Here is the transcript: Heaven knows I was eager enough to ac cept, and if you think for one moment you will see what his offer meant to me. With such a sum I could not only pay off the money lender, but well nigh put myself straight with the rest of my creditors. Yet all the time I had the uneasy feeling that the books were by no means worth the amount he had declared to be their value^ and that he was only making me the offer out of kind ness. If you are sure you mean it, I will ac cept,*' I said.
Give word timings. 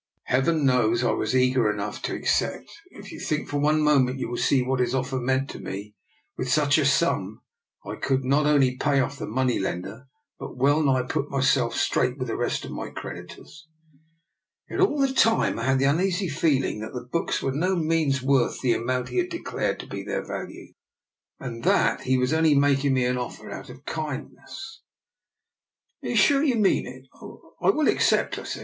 Heaven 0.23 0.65
knows 0.65 1.03
I 1.03 1.11
was 1.11 1.35
eager 1.35 1.69
enough 1.71 2.01
to 2.01 2.15
ac 2.15 2.25
cept, 2.25 2.71
and 2.89 3.05
if 3.05 3.11
you 3.11 3.19
think 3.19 3.47
for 3.47 3.59
one 3.59 3.83
moment 3.83 4.17
you 4.17 4.29
will 4.29 4.35
see 4.35 4.63
what 4.63 4.79
his 4.79 4.95
offer 4.95 5.19
meant 5.19 5.47
to 5.51 5.59
me. 5.59 5.93
With 6.37 6.49
such 6.51 6.79
a 6.79 6.85
sum 6.87 7.43
I 7.85 7.97
could 7.97 8.23
not 8.25 8.47
only 8.47 8.77
pay 8.77 8.99
off 8.99 9.19
the 9.19 9.27
money 9.27 9.59
lender, 9.59 10.07
but 10.39 10.57
well 10.57 10.81
nigh 10.81 11.03
put 11.03 11.29
myself 11.29 11.75
straight 11.75 12.17
with 12.17 12.29
the 12.29 12.35
rest 12.35 12.65
of 12.65 12.71
my 12.71 12.89
creditors. 12.89 13.67
Yet 14.67 14.79
all 14.79 14.97
the 14.97 15.13
time 15.13 15.59
I 15.59 15.65
had 15.65 15.77
the 15.77 15.85
uneasy 15.85 16.29
feeling 16.29 16.79
that 16.79 16.93
the 16.93 17.05
books 17.05 17.43
were 17.43 17.51
by 17.51 17.59
no 17.59 17.75
means 17.75 18.23
worth 18.23 18.59
the 18.61 18.73
amount 18.73 19.09
he 19.09 19.17
had 19.17 19.29
declared 19.29 19.79
to 19.81 19.85
be 19.87 20.01
their 20.01 20.25
value^ 20.25 20.73
and 21.39 21.63
that 21.63 22.01
he 22.05 22.17
was 22.17 22.33
only 22.33 22.55
making 22.55 22.95
me 22.95 23.05
the 23.05 23.19
offer 23.19 23.51
out 23.51 23.69
of 23.69 23.85
kind 23.85 24.31
ness. 24.33 24.81
If 26.01 26.07
you 26.09 26.13
are 26.13 26.17
sure 26.17 26.43
you 26.43 26.55
mean 26.55 26.87
it, 26.87 27.03
I 27.61 27.69
will 27.69 27.87
ac 27.87 27.99
cept,*' 27.99 28.39
I 28.39 28.43
said. 28.45 28.59